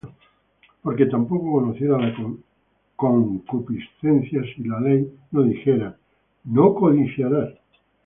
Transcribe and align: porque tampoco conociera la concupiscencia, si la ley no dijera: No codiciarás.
porque 0.81 1.05
tampoco 1.05 1.51
conociera 1.51 1.99
la 1.99 2.11
concupiscencia, 2.95 4.41
si 4.55 4.63
la 4.63 4.79
ley 4.79 5.07
no 5.29 5.43
dijera: 5.43 5.95
No 6.45 6.73
codiciarás. 6.73 7.53